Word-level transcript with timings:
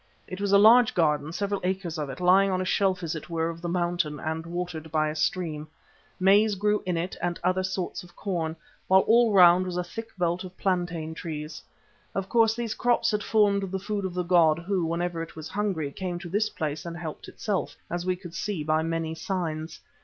It 0.27 0.41
was 0.41 0.51
a 0.51 0.57
large 0.57 0.95
garden, 0.95 1.31
several 1.31 1.61
acres 1.63 1.99
of 1.99 2.09
it, 2.09 2.19
lying 2.19 2.49
on 2.49 2.59
a 2.59 2.65
shelf, 2.65 3.03
as 3.03 3.13
it 3.13 3.29
were, 3.29 3.51
of 3.51 3.61
the 3.61 3.69
mountain 3.69 4.19
and 4.19 4.47
watered 4.47 4.91
by 4.91 5.09
a 5.09 5.15
stream. 5.15 5.67
Maize 6.19 6.55
grew 6.55 6.81
in 6.87 6.97
it, 6.97 7.15
also 7.21 7.39
other 7.43 7.61
sorts 7.61 8.01
of 8.01 8.15
corn, 8.15 8.55
while 8.87 9.01
all 9.01 9.31
round 9.31 9.67
was 9.67 9.77
a 9.77 9.83
thick 9.83 10.09
belt 10.17 10.43
of 10.43 10.57
plantain 10.57 11.13
trees. 11.13 11.61
Of 12.15 12.29
course 12.29 12.55
these 12.55 12.73
crops 12.73 13.11
had 13.11 13.21
formed 13.21 13.69
the 13.71 13.77
food 13.77 14.03
of 14.03 14.15
the 14.15 14.23
god 14.23 14.57
who, 14.57 14.87
whenever 14.87 15.21
it 15.21 15.35
was 15.35 15.49
hungry, 15.49 15.91
came 15.91 16.17
to 16.17 16.29
this 16.29 16.49
place 16.49 16.83
and 16.83 16.97
helped 16.97 17.27
itself, 17.27 17.75
as 17.87 18.03
we 18.03 18.15
could 18.15 18.33
see 18.33 18.63
by 18.63 18.81
many 18.81 19.13
signs. 19.13 19.81